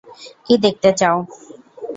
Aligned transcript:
কী 0.45 0.53
দেখতে 0.63 0.89
চাও? 0.99 1.17